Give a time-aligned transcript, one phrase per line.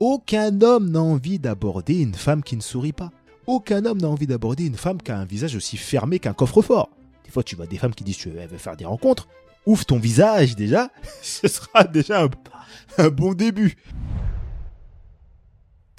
[0.00, 3.10] Aucun homme n'a envie d'aborder une femme qui ne sourit pas.
[3.46, 6.88] Aucun homme n'a envie d'aborder une femme qui a un visage aussi fermé qu'un coffre-fort.
[7.26, 9.28] Des fois, tu vois des femmes qui disent tu veux faire des rencontres.
[9.66, 10.90] Ouvre ton visage déjà,
[11.22, 12.30] ce sera déjà un,
[12.96, 13.76] un bon début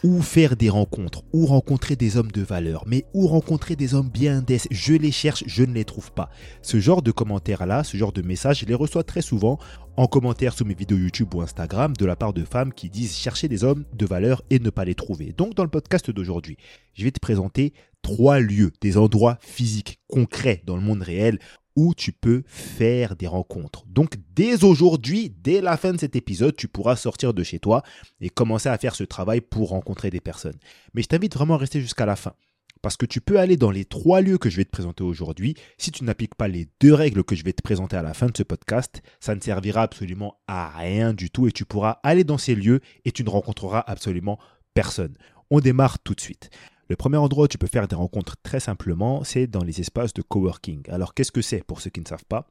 [0.04, 4.10] où faire des rencontres, où rencontrer des hommes de valeur, mais où rencontrer des hommes
[4.10, 4.60] bien des.
[4.72, 6.30] Je les cherche, je ne les trouve pas.
[6.62, 9.60] Ce genre de commentaires-là, ce genre de messages, je les reçois très souvent
[9.98, 13.16] en commentaire sous mes vidéos YouTube ou Instagram de la part de femmes qui disent
[13.16, 15.34] chercher des hommes de valeur et ne pas les trouver.
[15.38, 16.58] Donc dans le podcast d'aujourd'hui,
[16.94, 21.40] je vais te présenter trois lieux, des endroits physiques, concrets dans le monde réel
[21.76, 23.86] où tu peux faire des rencontres.
[23.88, 27.84] Donc dès aujourd'hui, dès la fin de cet épisode, tu pourras sortir de chez toi
[28.20, 30.60] et commencer à faire ce travail pour rencontrer des personnes.
[30.94, 32.34] Mais je t'invite vraiment à rester jusqu'à la fin.
[32.82, 35.56] Parce que tu peux aller dans les trois lieux que je vais te présenter aujourd'hui.
[35.78, 38.26] Si tu n'appliques pas les deux règles que je vais te présenter à la fin
[38.26, 42.24] de ce podcast, ça ne servira absolument à rien du tout et tu pourras aller
[42.24, 44.40] dans ces lieux et tu ne rencontreras absolument
[44.74, 45.16] personne.
[45.52, 46.50] On démarre tout de suite.
[46.92, 50.14] Le premier endroit où tu peux faire des rencontres très simplement, c'est dans les espaces
[50.14, 50.82] de coworking.
[50.90, 52.50] Alors qu'est-ce que c'est pour ceux qui ne savent pas?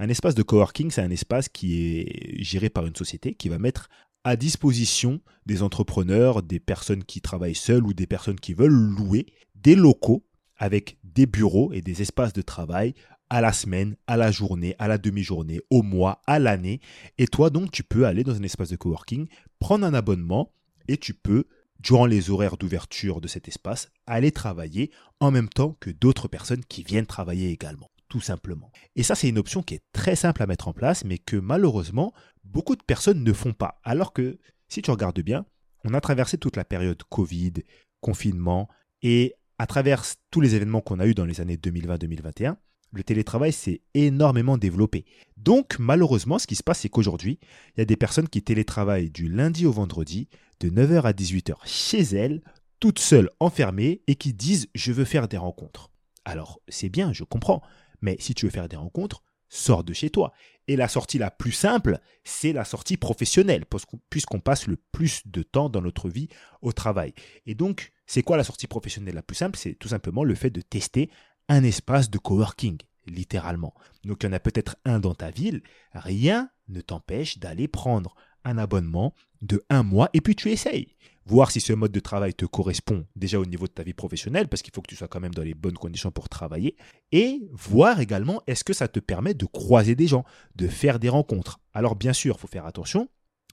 [0.00, 3.60] Un espace de coworking, c'est un espace qui est géré par une société qui va
[3.60, 3.88] mettre
[4.24, 9.26] à disposition des entrepreneurs, des personnes qui travaillent seules ou des personnes qui veulent louer
[9.54, 12.92] des locaux avec des bureaux et des espaces de travail
[13.30, 16.80] à la semaine, à la journée, à la demi-journée, au mois, à l'année.
[17.18, 19.28] Et toi, donc, tu peux aller dans un espace de coworking,
[19.60, 20.50] prendre un abonnement
[20.88, 21.44] et tu peux
[21.80, 26.64] durant les horaires d'ouverture de cet espace, aller travailler en même temps que d'autres personnes
[26.64, 28.70] qui viennent travailler également, tout simplement.
[28.94, 31.36] Et ça, c'est une option qui est très simple à mettre en place, mais que
[31.36, 32.12] malheureusement,
[32.44, 33.80] beaucoup de personnes ne font pas.
[33.84, 34.38] Alors que,
[34.68, 35.46] si tu regardes bien,
[35.84, 37.52] on a traversé toute la période Covid,
[38.00, 38.68] confinement,
[39.02, 42.56] et à travers tous les événements qu'on a eus dans les années 2020-2021,
[42.96, 45.04] le télétravail s'est énormément développé.
[45.36, 47.38] Donc malheureusement, ce qui se passe, c'est qu'aujourd'hui,
[47.76, 50.28] il y a des personnes qui télétravaillent du lundi au vendredi,
[50.60, 52.42] de 9h à 18h chez elles,
[52.80, 55.90] toutes seules enfermées, et qui disent je veux faire des rencontres.
[56.24, 57.62] Alors c'est bien, je comprends,
[58.00, 60.32] mais si tu veux faire des rencontres, sors de chez toi.
[60.68, 63.64] Et la sortie la plus simple, c'est la sortie professionnelle,
[64.10, 66.28] puisqu'on passe le plus de temps dans notre vie
[66.60, 67.14] au travail.
[67.46, 69.58] Et donc, c'est quoi la sortie professionnelle la plus simple?
[69.58, 71.10] C'est tout simplement le fait de tester
[71.48, 73.74] un espace de coworking, littéralement.
[74.04, 75.62] Donc il y en a peut-être un dans ta ville,
[75.92, 80.96] rien ne t'empêche d'aller prendre un abonnement de un mois et puis tu essayes.
[81.28, 84.46] Voir si ce mode de travail te correspond déjà au niveau de ta vie professionnelle,
[84.46, 86.76] parce qu'il faut que tu sois quand même dans les bonnes conditions pour travailler,
[87.10, 90.24] et voir également est-ce que ça te permet de croiser des gens,
[90.54, 91.58] de faire des rencontres?
[91.74, 93.08] Alors bien sûr, il faut faire attention,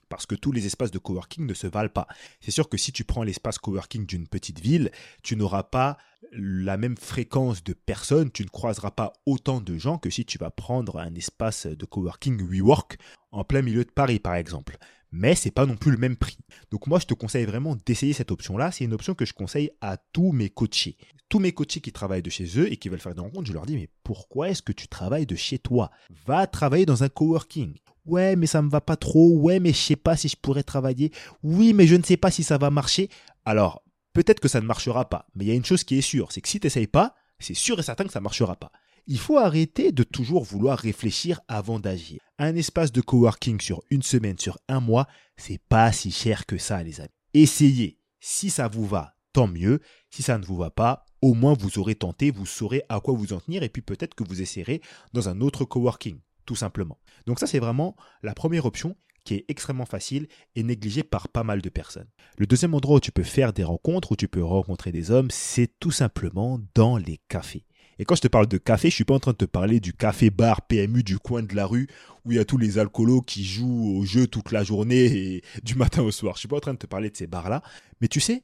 [0.08, 2.06] parce que tous les espaces de coworking ne se valent pas.
[2.40, 4.90] C'est sûr que si tu prends l'espace coworking d'une petite ville,
[5.22, 5.98] tu n'auras pas
[6.32, 10.38] la même fréquence de personnes, tu ne croiseras pas autant de gens que si tu
[10.38, 12.98] vas prendre un espace de coworking WeWork
[13.30, 14.76] en plein milieu de Paris par exemple.
[15.16, 16.38] Mais c'est pas non plus le même prix.
[16.72, 18.72] Donc moi je te conseille vraiment d'essayer cette option-là.
[18.72, 20.96] C'est une option que je conseille à tous mes coachés.
[21.28, 23.52] Tous mes coachés qui travaillent de chez eux et qui veulent faire des rencontres, je
[23.52, 25.92] leur dis mais pourquoi est-ce que tu travailles de chez toi?
[26.26, 27.76] Va travailler dans un coworking.
[28.06, 29.38] Ouais, mais ça me va pas trop.
[29.38, 31.12] Ouais, mais je sais pas si je pourrais travailler.
[31.42, 33.08] Oui, mais je ne sais pas si ça va marcher.
[33.44, 33.82] Alors,
[34.12, 35.26] peut-être que ça ne marchera pas.
[35.34, 37.14] Mais il y a une chose qui est sûre, c'est que si tu n'essayes pas,
[37.38, 38.70] c'est sûr et certain que ça ne marchera pas.
[39.06, 42.20] Il faut arrêter de toujours vouloir réfléchir avant d'agir.
[42.38, 46.56] Un espace de coworking sur une semaine, sur un mois, c'est pas si cher que
[46.56, 47.10] ça, les amis.
[47.34, 47.98] Essayez.
[48.20, 49.80] Si ça vous va, tant mieux.
[50.10, 53.14] Si ça ne vous va pas, au moins vous aurez tenté, vous saurez à quoi
[53.14, 54.80] vous en tenir et puis peut-être que vous essayerez
[55.12, 56.98] dans un autre coworking tout simplement.
[57.26, 61.44] Donc ça, c'est vraiment la première option qui est extrêmement facile et négligée par pas
[61.44, 62.08] mal de personnes.
[62.36, 65.30] Le deuxième endroit où tu peux faire des rencontres, où tu peux rencontrer des hommes,
[65.30, 67.64] c'est tout simplement dans les cafés.
[67.98, 69.80] Et quand je te parle de café, je suis pas en train de te parler
[69.80, 71.88] du café-bar PMU du coin de la rue
[72.24, 75.44] où il y a tous les alcoolos qui jouent au jeu toute la journée et
[75.62, 76.34] du matin au soir.
[76.34, 77.62] Je suis pas en train de te parler de ces bars-là.
[78.00, 78.42] Mais tu sais,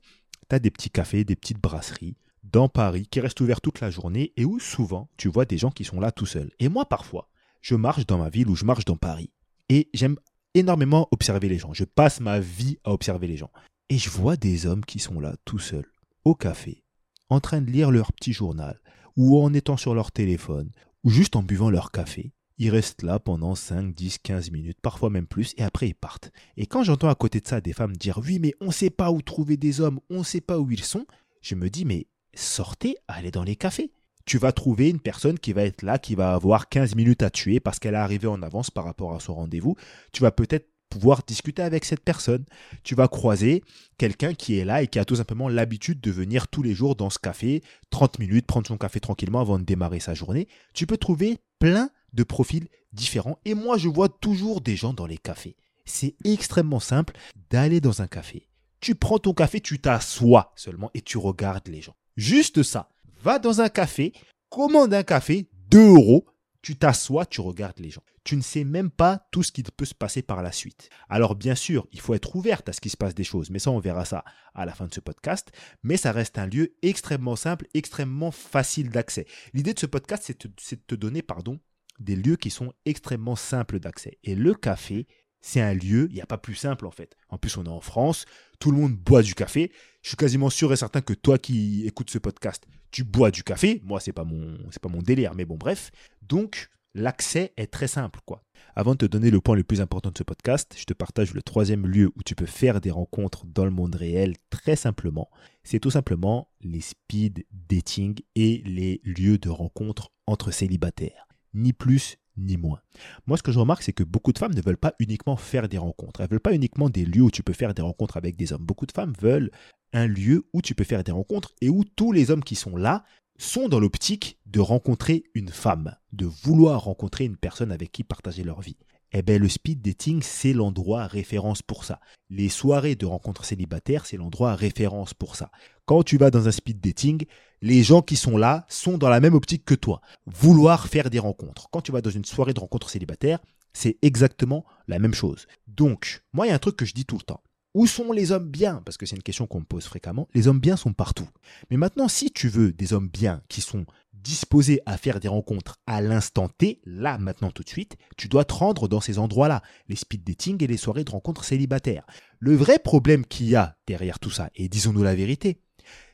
[0.49, 3.91] tu as des petits cafés, des petites brasseries dans Paris qui restent ouverts toute la
[3.91, 6.51] journée et où souvent tu vois des gens qui sont là tout seuls.
[6.59, 7.29] Et moi, parfois,
[7.61, 9.31] je marche dans ma ville ou je marche dans Paris.
[9.69, 10.17] Et j'aime
[10.55, 11.73] énormément observer les gens.
[11.73, 13.51] Je passe ma vie à observer les gens.
[13.89, 15.91] Et je vois des hommes qui sont là tout seuls,
[16.25, 16.85] au café,
[17.29, 18.81] en train de lire leur petit journal,
[19.17, 20.71] ou en étant sur leur téléphone,
[21.05, 22.33] ou juste en buvant leur café.
[22.59, 26.31] Ils restent là pendant 5, 10, 15 minutes, parfois même plus, et après ils partent.
[26.57, 28.91] Et quand j'entends à côté de ça des femmes dire oui, mais on ne sait
[28.91, 31.07] pas où trouver des hommes, on ne sait pas où ils sont,
[31.41, 33.91] je me dis mais sortez, allez dans les cafés
[34.31, 37.31] tu vas trouver une personne qui va être là, qui va avoir 15 minutes à
[37.31, 39.75] tuer parce qu'elle est arrivée en avance par rapport à son rendez-vous.
[40.13, 42.45] Tu vas peut-être pouvoir discuter avec cette personne.
[42.85, 43.65] Tu vas croiser
[43.99, 46.95] quelqu'un qui est là et qui a tout simplement l'habitude de venir tous les jours
[46.95, 50.47] dans ce café, 30 minutes, prendre son café tranquillement avant de démarrer sa journée.
[50.75, 55.07] Tu peux trouver plein de profils différents et moi je vois toujours des gens dans
[55.07, 55.57] les cafés.
[55.87, 57.15] C'est extrêmement simple
[57.51, 58.47] d'aller dans un café,
[58.81, 61.97] Tu prends ton café, tu t'assois seulement et tu regardes les gens.
[62.17, 62.91] Juste ça.
[63.23, 64.15] Va dans un café,
[64.49, 66.25] commande un café, 2 euros,
[66.63, 68.03] tu t'assois, tu regardes les gens.
[68.25, 70.89] Tu ne sais même pas tout ce qui peut se passer par la suite.
[71.11, 73.59] Alors bien sûr, il faut être ouverte à ce qui se passe des choses, mais
[73.59, 74.25] ça on verra ça
[74.55, 75.53] à la fin de ce podcast.
[75.83, 79.27] Mais ça reste un lieu extrêmement simple, extrêmement facile d'accès.
[79.53, 81.61] L'idée de ce podcast, c'est de te donner pardon,
[81.99, 84.19] des lieux qui sont extrêmement simples d'accès.
[84.25, 85.07] Et le café,
[85.43, 87.17] c'est un lieu, il n'y a pas plus simple en fait.
[87.29, 88.25] En plus, on est en France,
[88.61, 89.71] tout le monde boit du café.
[90.03, 93.43] Je suis quasiment sûr et certain que toi qui écoutes ce podcast, tu bois du
[93.43, 93.81] café.
[93.85, 95.91] Moi, c'est pas mon, c'est délire, mais bon, bref.
[96.23, 98.43] Donc, l'accès est très simple, quoi.
[98.75, 101.35] Avant de te donner le point le plus important de ce podcast, je te partage
[101.35, 105.31] le troisième lieu où tu peux faire des rencontres dans le monde réel très simplement.
[105.63, 111.30] C'est tout simplement les speed dating et les lieux de rencontre entre célibataires.
[111.55, 112.81] Ni plus ni moins.
[113.27, 115.69] Moi, ce que je remarque, c'est que beaucoup de femmes ne veulent pas uniquement faire
[115.69, 116.21] des rencontres.
[116.21, 118.53] Elles ne veulent pas uniquement des lieux où tu peux faire des rencontres avec des
[118.53, 118.65] hommes.
[118.65, 119.51] Beaucoup de femmes veulent
[119.93, 122.77] un lieu où tu peux faire des rencontres et où tous les hommes qui sont
[122.77, 123.05] là
[123.39, 128.45] sont dans l'optique de rencontrer une femme, de vouloir rencontrer une personne avec qui partager
[128.45, 128.77] leur vie.
[129.13, 132.01] Eh bien, le speed dating, c'est l'endroit référence pour ça.
[132.29, 135.51] Les soirées de rencontres célibataires, c'est l'endroit référence pour ça.
[135.85, 137.25] Quand tu vas dans un speed dating,
[137.61, 140.01] les gens qui sont là sont dans la même optique que toi.
[140.27, 141.69] Vouloir faire des rencontres.
[141.71, 143.41] Quand tu vas dans une soirée de rencontres célibataires,
[143.73, 145.47] c'est exactement la même chose.
[145.67, 147.43] Donc, moi, il y a un truc que je dis tout le temps.
[147.75, 148.83] Où sont les hommes bien?
[148.85, 150.29] Parce que c'est une question qu'on me pose fréquemment.
[150.35, 151.29] Les hommes bien sont partout.
[151.71, 155.79] Mais maintenant, si tu veux des hommes bien qui sont disposés à faire des rencontres
[155.87, 159.63] à l'instant T, là, maintenant, tout de suite, tu dois te rendre dans ces endroits-là,
[159.89, 162.05] les speed dating et les soirées de rencontres célibataires.
[162.39, 165.61] Le vrai problème qu'il y a derrière tout ça, et disons-nous la vérité,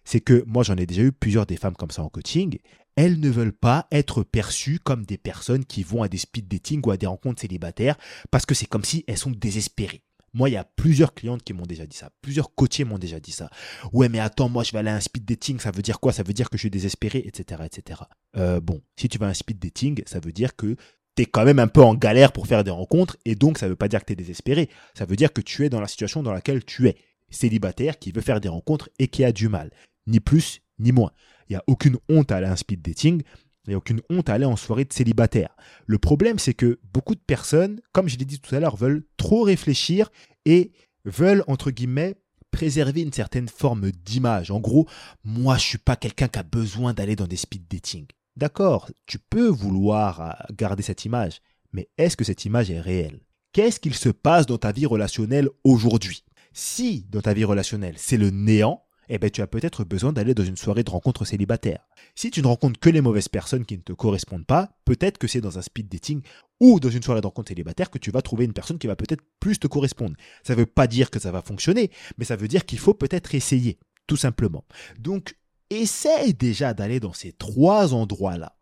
[0.05, 2.59] c'est que moi j'en ai déjà eu plusieurs des femmes comme ça en coaching,
[2.95, 6.81] elles ne veulent pas être perçues comme des personnes qui vont à des speed dating
[6.87, 7.97] ou à des rencontres célibataires
[8.31, 10.06] parce que c'est comme si elles sont désespérées.
[10.37, 12.11] Moi, il y a plusieurs clientes qui m'ont déjà dit ça.
[12.21, 13.49] Plusieurs coachés m'ont déjà dit ça.
[13.95, 15.59] Ouais, mais attends, moi, je vais aller à un speed dating.
[15.59, 16.13] Ça veut dire quoi?
[16.13, 18.03] Ça veut dire que je suis désespéré, etc., etc.
[18.37, 20.77] Euh, bon, si tu vas à un speed dating, ça veut dire que
[21.17, 23.17] tu es quand même un peu en galère pour faire des rencontres.
[23.25, 24.69] Et donc, ça ne veut pas dire que tu es désespéré.
[24.93, 26.99] Ça veut dire que tu es dans la situation dans laquelle tu es.
[27.31, 29.71] Célibataire qui veut faire des rencontres et qui a du mal.
[30.07, 31.13] Ni plus, ni moins.
[31.49, 33.23] Il n'y a aucune honte à aller à un speed dating.
[33.67, 35.57] Il n'y a aucune honte à aller en soirée de célibataire.
[35.87, 39.05] Le problème, c'est que beaucoup de personnes, comme je l'ai dit tout à l'heure, veulent
[39.17, 40.11] trop réfléchir
[40.45, 40.73] et
[41.05, 42.15] veulent, entre guillemets,
[42.51, 44.51] préserver une certaine forme d'image.
[44.51, 44.87] En gros,
[45.25, 48.07] moi, je suis pas quelqu'un qui a besoin d'aller dans des speed dating.
[48.37, 51.41] D'accord, tu peux vouloir euh, garder cette image,
[51.73, 53.21] mais est-ce que cette image est réelle?
[53.53, 56.25] Qu'est-ce qu'il se passe dans ta vie relationnelle aujourd'hui?
[56.53, 60.35] Si dans ta vie relationnelle, c'est le néant, eh ben, tu as peut-être besoin d'aller
[60.35, 61.87] dans une soirée de rencontre célibataire.
[62.15, 65.27] Si tu ne rencontres que les mauvaises personnes qui ne te correspondent pas, peut-être que
[65.27, 66.23] c'est dans un speed dating
[66.61, 68.97] ou dans une soirée de rencontre célibataire que tu vas trouver une personne qui va
[68.97, 70.17] peut-être plus te correspondre.
[70.43, 72.95] Ça ne veut pas dire que ça va fonctionner, mais ça veut dire qu'il faut
[72.95, 74.65] peut-être essayer, tout simplement.
[74.99, 75.37] Donc,
[75.71, 78.57] essaye déjà d'aller dans ces trois endroits-là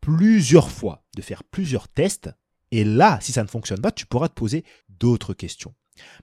[0.00, 2.30] plusieurs fois, de faire plusieurs tests,
[2.72, 5.74] et là, si ça ne fonctionne pas, tu pourras te poser d'autres questions.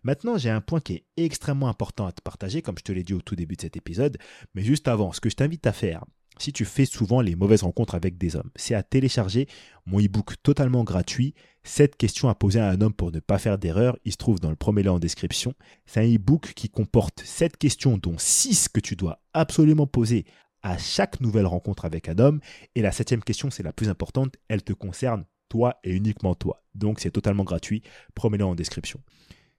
[0.03, 3.03] Maintenant, j'ai un point qui est extrêmement important à te partager, comme je te l'ai
[3.03, 4.17] dit au tout début de cet épisode,
[4.55, 6.03] mais juste avant, ce que je t'invite à faire,
[6.39, 9.47] si tu fais souvent les mauvaises rencontres avec des hommes, c'est à télécharger
[9.85, 11.33] mon e-book totalement gratuit,
[11.63, 14.39] 7 questions à poser à un homme pour ne pas faire d'erreur, il se trouve
[14.39, 15.53] dans le premier lien en description.
[15.85, 20.25] C'est un e-book qui comporte 7 questions dont 6 que tu dois absolument poser
[20.63, 22.39] à chaque nouvelle rencontre avec un homme,
[22.75, 26.63] et la septième question, c'est la plus importante, elle te concerne toi et uniquement toi.
[26.75, 27.81] Donc c'est totalement gratuit,
[28.13, 29.01] promets-le en description.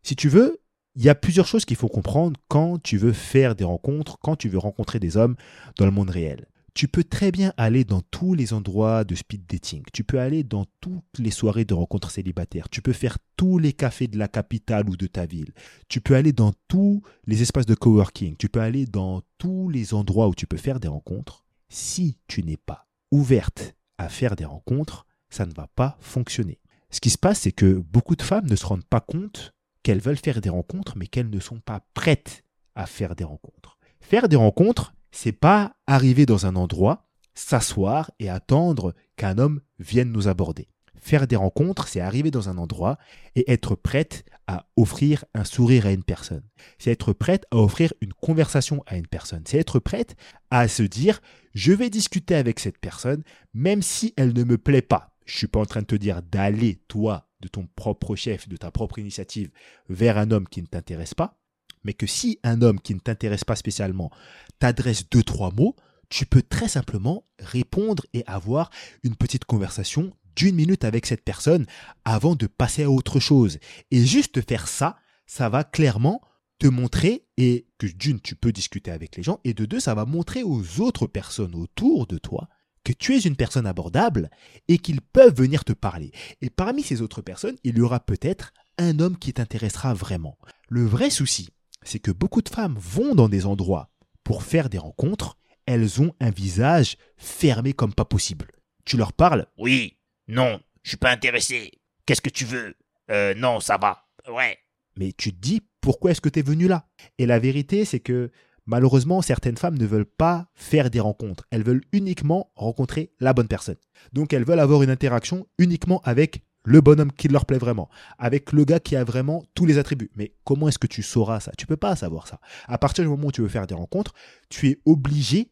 [0.02, 0.60] Si tu veux,
[0.96, 4.36] il y a plusieurs choses qu'il faut comprendre quand tu veux faire des rencontres, quand
[4.36, 5.36] tu veux rencontrer des hommes
[5.76, 6.46] dans le monde réel.
[6.74, 9.82] Tu peux très bien aller dans tous les endroits de speed dating.
[9.92, 12.68] Tu peux aller dans toutes les soirées de rencontres célibataires.
[12.68, 15.52] Tu peux faire tous les cafés de la capitale ou de ta ville.
[15.88, 18.36] Tu peux aller dans tous les espaces de coworking.
[18.36, 21.44] Tu peux aller dans tous les endroits où tu peux faire des rencontres.
[21.68, 26.60] Si tu n'es pas ouverte à faire des rencontres, ça ne va pas fonctionner.
[26.90, 30.00] Ce qui se passe, c'est que beaucoup de femmes ne se rendent pas compte qu'elles
[30.00, 32.44] veulent faire des rencontres, mais qu'elles ne sont pas prêtes
[32.74, 33.78] à faire des rencontres.
[34.00, 40.12] Faire des rencontres, c'est pas arriver dans un endroit, s'asseoir et attendre qu'un homme vienne
[40.12, 40.68] nous aborder.
[41.00, 42.98] Faire des rencontres, c'est arriver dans un endroit
[43.34, 46.42] et être prête à offrir un sourire à une personne.
[46.78, 49.42] C'est être prête à offrir une conversation à une personne.
[49.46, 50.14] C'est être prête
[50.50, 51.20] à se dire,
[51.54, 53.22] je vais discuter avec cette personne,
[53.54, 55.14] même si elle ne me plaît pas.
[55.24, 58.56] Je suis pas en train de te dire d'aller, toi, de ton propre chef, de
[58.56, 59.50] ta propre initiative,
[59.88, 61.38] vers un homme qui ne t'intéresse pas,
[61.84, 64.10] mais que si un homme qui ne t'intéresse pas spécialement
[64.58, 65.76] t'adresse deux, trois mots,
[66.08, 68.70] tu peux très simplement répondre et avoir
[69.02, 71.66] une petite conversation d'une minute avec cette personne
[72.04, 73.58] avant de passer à autre chose.
[73.90, 76.20] Et juste faire ça, ça va clairement
[76.58, 79.94] te montrer et que d'une, tu peux discuter avec les gens et de deux, ça
[79.94, 82.48] va montrer aux autres personnes autour de toi
[82.84, 84.30] que tu es une personne abordable
[84.68, 86.12] et qu'ils peuvent venir te parler.
[86.40, 90.38] Et parmi ces autres personnes, il y aura peut-être un homme qui t'intéressera vraiment.
[90.68, 91.50] Le vrai souci,
[91.82, 93.90] c'est que beaucoup de femmes vont dans des endroits
[94.24, 98.46] pour faire des rencontres, elles ont un visage fermé comme pas possible.
[98.84, 101.72] Tu leur parles Oui, non, je suis pas intéressé.
[102.06, 102.74] Qu'est-ce que tu veux?
[103.10, 104.06] Euh, non, ça va.
[104.30, 104.58] Ouais.
[104.96, 106.86] mais tu te dis pourquoi est-ce que tu es venu là?
[107.18, 108.30] Et la vérité, c'est que
[108.66, 111.46] malheureusement, certaines femmes ne veulent pas faire des rencontres.
[111.50, 113.76] Elles veulent uniquement rencontrer la bonne personne.
[114.12, 117.88] Donc elles veulent avoir une interaction uniquement avec le bonhomme qui leur plaît vraiment,
[118.18, 120.10] avec le gars qui a vraiment tous les attributs.
[120.14, 121.52] Mais comment est-ce que tu sauras ça?
[121.56, 122.40] Tu peux pas savoir ça.
[122.66, 124.12] À partir du moment où tu veux faire des rencontres,
[124.48, 125.48] tu es obligé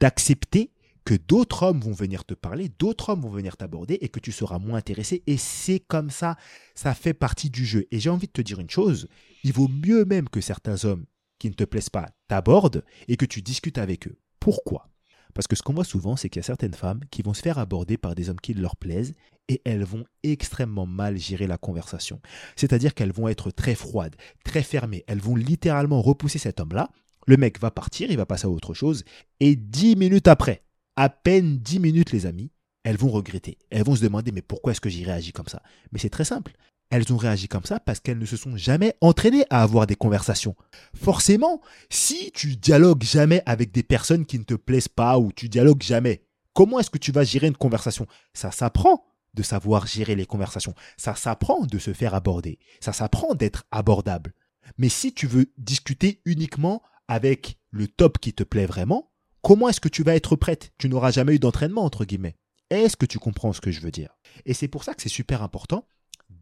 [0.00, 0.72] d'accepter
[1.04, 4.30] que d'autres hommes vont venir te parler, d'autres hommes vont venir t'aborder et que tu
[4.30, 5.22] seras moins intéressé.
[5.26, 6.36] Et c'est comme ça,
[6.74, 7.86] ça fait partie du jeu.
[7.90, 9.08] Et j'ai envie de te dire une chose,
[9.44, 11.06] il vaut mieux même que certains hommes
[11.38, 14.18] qui ne te plaisent pas t'abordent et que tu discutes avec eux.
[14.40, 14.88] Pourquoi?
[15.34, 17.42] Parce que ce qu'on voit souvent, c'est qu'il y a certaines femmes qui vont se
[17.42, 19.14] faire aborder par des hommes qui leur plaisent
[19.48, 22.20] et elles vont extrêmement mal gérer la conversation.
[22.56, 25.04] C'est-à-dire qu'elles vont être très froides, très fermées.
[25.06, 26.90] Elles vont littéralement repousser cet homme-là.
[27.26, 29.04] Le mec va partir, il va passer à autre chose.
[29.40, 30.62] Et dix minutes après,
[30.96, 32.50] à peine dix minutes les amis,
[32.84, 33.58] elles vont regretter.
[33.70, 35.62] Elles vont se demander mais pourquoi est-ce que j'ai réagi comme ça?
[35.92, 36.52] Mais c'est très simple.
[36.90, 39.96] Elles ont réagi comme ça parce qu'elles ne se sont jamais entraînées à avoir des
[39.96, 40.56] conversations.
[40.94, 45.48] Forcément, si tu dialogues jamais avec des personnes qui ne te plaisent pas ou tu
[45.48, 46.22] dialogues jamais,
[46.54, 48.06] comment est-ce que tu vas gérer une conversation?
[48.32, 49.04] Ça s'apprend
[49.34, 50.74] de savoir gérer les conversations.
[50.96, 52.58] Ça s'apprend de se faire aborder.
[52.80, 54.32] Ça s'apprend d'être abordable.
[54.78, 59.10] Mais si tu veux discuter uniquement avec le top qui te plaît vraiment,
[59.42, 60.72] comment est-ce que tu vas être prête?
[60.78, 62.36] Tu n'auras jamais eu d'entraînement, entre guillemets.
[62.70, 64.16] Est-ce que tu comprends ce que je veux dire?
[64.46, 65.86] Et c'est pour ça que c'est super important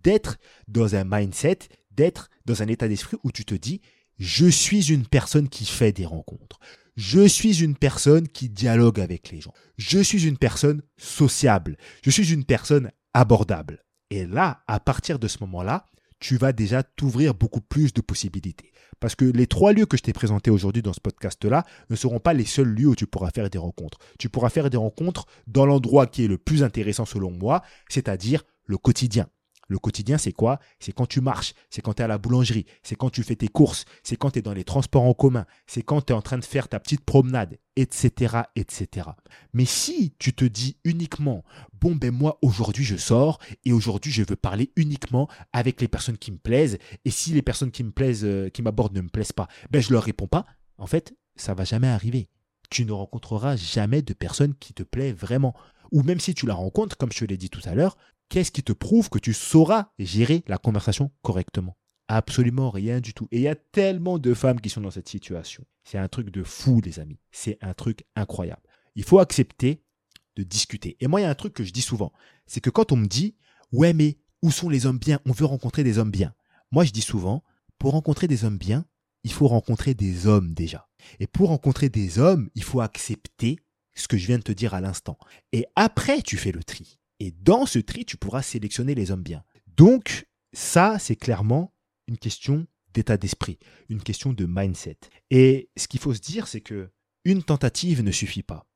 [0.07, 0.37] d'être
[0.69, 1.59] dans un mindset,
[1.91, 3.81] d'être dans un état d'esprit où tu te dis,
[4.21, 6.61] je suis une personne qui fait des rencontres.
[6.97, 9.53] Je suis une personne qui dialogue avec les gens.
[9.79, 11.77] Je suis une personne sociable.
[12.05, 13.85] Je suis une personne abordable.
[14.11, 15.87] Et là, à partir de ce moment-là,
[16.21, 18.71] tu vas déjà t'ouvrir beaucoup plus de possibilités.
[19.01, 22.21] Parce que les trois lieux que je t'ai présentés aujourd'hui dans ce podcast-là ne seront
[22.21, 23.99] pas les seuls lieux où tu pourras faire des rencontres.
[24.21, 28.45] Tu pourras faire des rencontres dans l'endroit qui est le plus intéressant selon moi, c'est-à-dire
[28.67, 29.27] le quotidien.
[29.69, 30.61] Le quotidien, c'est quoi?
[30.79, 33.35] C'est quand tu marches, c'est quand tu es à la boulangerie, c'est quand tu fais
[33.35, 36.17] tes courses, c'est quand tu es dans les transports en commun, c'est quand tu es
[36.17, 39.09] en train de faire ta petite promenade, etc., etc.
[39.53, 41.45] Mais si tu te dis uniquement,
[41.81, 46.19] bon ben moi aujourd'hui je sors et aujourd'hui je veux parler uniquement avec les personnes
[46.19, 49.09] qui me plaisent et si les personnes qui me plaisent, euh, qui m'abordent ne me
[49.09, 50.47] plaisent pas, ben je leur réponds pas.
[50.79, 52.29] En fait, ça va jamais arriver.
[52.71, 55.55] Tu ne rencontreras jamais de personne qui te plaît vraiment.
[55.93, 57.97] Ou même si tu la rencontres, comme je te l'ai dit tout à l'heure,
[58.29, 61.77] qu'est-ce qui te prouve que tu sauras gérer la conversation correctement?
[62.09, 63.29] Absolument rien du tout.
[63.33, 65.65] Et il y a tellement de femmes qui sont dans cette situation.
[65.85, 67.19] C'est un truc de fou, les amis.
[67.33, 68.63] C'est un truc incroyable.
[68.95, 69.83] Il faut accepter
[70.37, 70.97] de discuter.
[71.01, 72.13] Et moi, il y a un truc que je dis souvent.
[72.47, 73.37] C'est que quand on me dit,
[73.73, 75.21] ouais, mais où sont les hommes bien?
[75.27, 76.35] On veut rencontrer des hommes bien.
[76.71, 77.43] Moi, je dis souvent,
[77.79, 78.85] pour rencontrer des hommes bien,
[79.25, 80.89] il faut rencontrer des hommes déjà.
[81.19, 83.59] Et pour rencontrer des hommes, il faut accepter
[83.95, 85.19] ce que je viens de te dire à l'instant.
[85.53, 86.99] Et après, tu fais le tri.
[87.21, 89.45] Et dans ce tri, tu pourras sélectionner les hommes bien.
[89.77, 91.75] Donc, ça, c'est clairement
[92.09, 93.59] une question d'état d'esprit,
[93.89, 94.99] une question de mindset.
[95.31, 96.91] Et ce qu'il faut se dire, c'est que
[97.25, 98.67] une tentative ne suffit pas.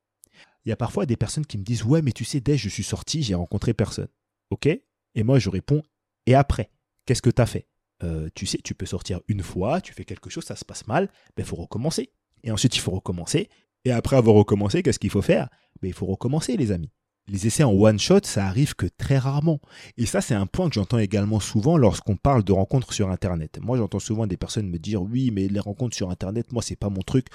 [0.65, 2.69] Il y a parfois des personnes qui me disent Ouais, mais tu sais, dès je
[2.69, 4.09] suis sorti, j'ai rencontré personne.
[4.51, 4.67] OK?
[4.67, 5.81] Et moi, je réponds
[6.25, 6.69] Et après?
[7.05, 7.67] Qu'est-ce que tu as fait?
[8.03, 10.85] Euh, Tu sais, tu peux sortir une fois, tu fais quelque chose, ça se passe
[10.87, 12.11] mal, il faut recommencer.
[12.43, 13.49] Et ensuite, il faut recommencer.
[13.85, 15.49] Et après avoir recommencé, qu'est-ce qu'il faut faire?
[15.81, 16.91] Ben, Il faut recommencer, les amis.
[17.31, 19.61] Les essais en one shot, ça arrive que très rarement.
[19.97, 23.57] Et ça, c'est un point que j'entends également souvent lorsqu'on parle de rencontres sur Internet.
[23.61, 26.75] Moi, j'entends souvent des personnes me dire oui, mais les rencontres sur Internet, moi, c'est
[26.75, 27.27] pas mon truc.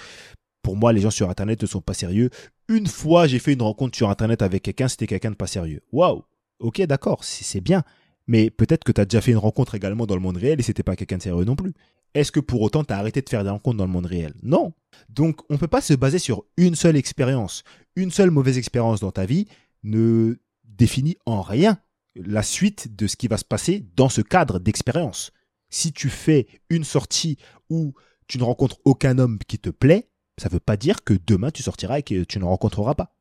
[0.60, 2.28] Pour moi, les gens sur Internet ne sont pas sérieux.
[2.68, 5.80] Une fois, j'ai fait une rencontre sur Internet avec quelqu'un, c'était quelqu'un de pas sérieux.
[5.92, 6.24] Waouh
[6.58, 7.82] Ok, d'accord, c'est bien.
[8.26, 10.62] Mais peut-être que tu as déjà fait une rencontre également dans le monde réel et
[10.62, 11.72] c'était pas quelqu'un de sérieux non plus.
[12.12, 14.34] Est-ce que pour autant tu as arrêté de faire des rencontres dans le monde réel?
[14.42, 14.72] Non.
[15.08, 17.62] Donc on ne peut pas se baser sur une seule expérience.
[17.94, 19.46] Une seule mauvaise expérience dans ta vie
[19.86, 21.80] ne définit en rien
[22.14, 25.32] la suite de ce qui va se passer dans ce cadre d'expérience.
[25.70, 27.38] Si tu fais une sortie
[27.70, 27.94] où
[28.28, 31.50] tu ne rencontres aucun homme qui te plaît, ça ne veut pas dire que demain
[31.50, 33.16] tu sortiras et que tu ne rencontreras pas.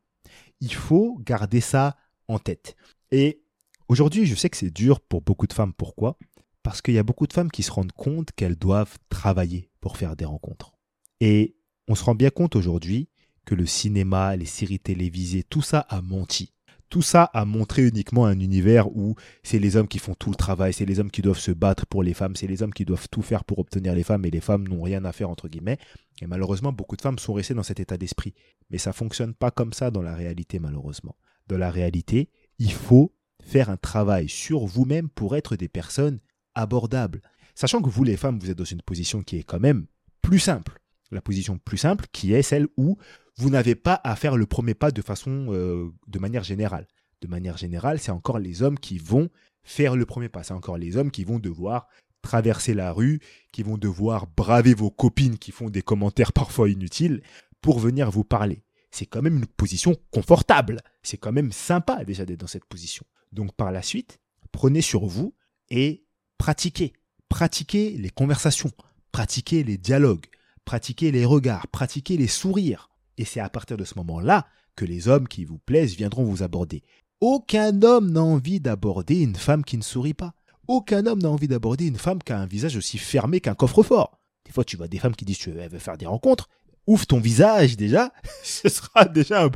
[0.60, 2.76] Il faut garder ça en tête.
[3.12, 3.44] Et
[3.88, 5.74] aujourd'hui, je sais que c'est dur pour beaucoup de femmes.
[5.74, 6.18] Pourquoi?
[6.64, 9.98] Parce qu'il y a beaucoup de femmes qui se rendent compte qu'elles doivent travailler pour
[9.98, 10.74] faire des rencontres.
[11.20, 11.58] Et
[11.88, 13.10] on se rend bien compte aujourd'hui
[13.46, 16.52] que le cinéma, les séries télévisées, tout ça a menti.
[16.90, 20.36] Tout ça a montré uniquement un univers où c'est les hommes qui font tout le
[20.36, 22.86] travail, c'est les hommes qui doivent se battre pour les femmes, c'est les hommes qui
[22.86, 25.48] doivent tout faire pour obtenir les femmes et les femmes n'ont rien à faire entre
[25.48, 25.80] guillemets.
[26.22, 28.34] Et malheureusement, beaucoup de femmes sont restées dans cet état d'esprit.
[28.70, 31.16] Mais ça fonctionne pas comme ça dans la réalité malheureusement.
[31.48, 36.20] Dans la réalité, il faut faire un travail sur vous-même pour être des personnes
[36.54, 37.22] abordables.
[37.56, 39.88] Sachant que vous les femmes, vous êtes dans une position qui est quand même
[40.22, 40.80] plus simple.
[41.12, 42.98] La position plus simple qui est celle où
[43.38, 46.88] vous n'avez pas à faire le premier pas de façon, euh, de manière générale.
[47.22, 49.30] De manière générale, c'est encore les hommes qui vont
[49.64, 50.44] faire le premier pas.
[50.44, 51.88] C'est encore les hommes qui vont devoir
[52.22, 53.20] traverser la rue,
[53.52, 57.22] qui vont devoir braver vos copines qui font des commentaires parfois inutiles
[57.62, 58.64] pour venir vous parler.
[58.92, 60.82] C'est quand même une position confortable.
[61.04, 63.06] C'est quand même sympa déjà d'être dans cette position.
[63.32, 64.20] Donc par la suite,
[64.52, 65.36] prenez sur vous
[65.70, 66.06] et
[66.38, 66.94] pratiquez.
[67.28, 68.72] Pratiquez les conversations,
[69.12, 70.28] pratiquez les dialogues,
[70.64, 72.90] pratiquez les regards, pratiquez les sourires.
[73.18, 76.44] Et c'est à partir de ce moment-là que les hommes qui vous plaisent viendront vous
[76.44, 76.84] aborder.
[77.22, 80.34] Aucun homme n'a envie d'aborder une femme qui ne sourit pas.
[80.68, 84.20] Aucun homme n'a envie d'aborder une femme qui a un visage aussi fermé qu'un coffre-fort.
[84.46, 86.50] Des fois, tu vois des femmes qui disent tu veux faire des rencontres.
[86.88, 89.52] Ouvre ton visage déjà, ce sera déjà un,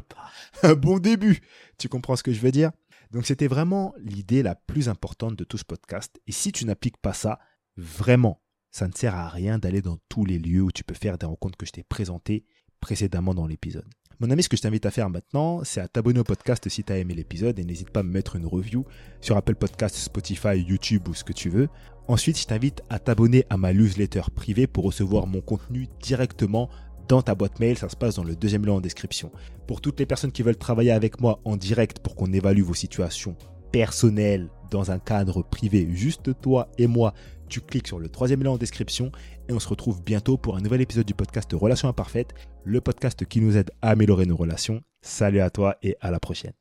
[0.63, 1.41] un bon début.
[1.77, 2.71] Tu comprends ce que je veux dire?
[3.11, 6.19] Donc c'était vraiment l'idée la plus importante de tout ce podcast.
[6.27, 7.39] Et si tu n'appliques pas ça,
[7.77, 11.17] vraiment, ça ne sert à rien d'aller dans tous les lieux où tu peux faire
[11.17, 12.45] des rencontres que je t'ai présentées
[12.79, 13.85] précédemment dans l'épisode.
[14.21, 16.83] Mon ami, ce que je t'invite à faire maintenant, c'est à t'abonner au podcast si
[16.83, 18.85] tu as aimé l'épisode et n'hésite pas à me mettre une review
[19.21, 21.69] sur Apple Podcast, Spotify, YouTube ou ce que tu veux.
[22.09, 26.69] Ensuite, je t'invite à t'abonner à ma newsletter privée pour recevoir mon contenu directement
[27.07, 27.77] dans ta boîte mail.
[27.77, 29.31] Ça se passe dans le deuxième lien en description.
[29.67, 32.73] Pour toutes les personnes qui veulent travailler avec moi en direct pour qu'on évalue vos
[32.73, 33.37] situations
[33.71, 37.13] personnelles dans un cadre privé, juste toi et moi,
[37.49, 39.11] tu cliques sur le troisième lien en description
[39.49, 43.25] et on se retrouve bientôt pour un nouvel épisode du podcast Relations Imparfaites, le podcast
[43.25, 44.81] qui nous aide à améliorer nos relations.
[45.01, 46.59] Salut à toi et à la prochaine.